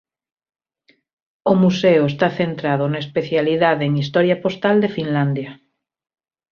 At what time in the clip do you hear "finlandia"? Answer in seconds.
4.95-5.51